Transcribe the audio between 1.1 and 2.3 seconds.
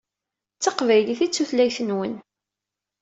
i d tutlayt-nwen.